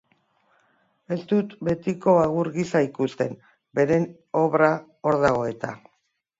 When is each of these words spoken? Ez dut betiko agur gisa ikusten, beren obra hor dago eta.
Ez 1.15 1.17
dut 1.31 1.53
betiko 1.67 2.15
agur 2.23 2.49
gisa 2.57 2.83
ikusten, 2.87 3.39
beren 3.81 4.11
obra 4.45 4.75
hor 5.07 5.23
dago 5.29 5.49
eta. 5.55 5.75